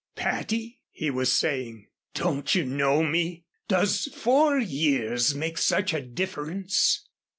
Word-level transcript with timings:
"Patty," 0.15 0.81
he 0.89 1.11
was 1.11 1.31
saying, 1.31 1.87
"don't 2.15 2.55
you 2.55 2.65
know 2.65 3.03
me? 3.03 3.45
Does 3.67 4.07
four 4.15 4.57
years 4.57 5.35
make 5.35 5.59
such 5.59 5.93
a 5.93 6.01
difference?" 6.01 7.07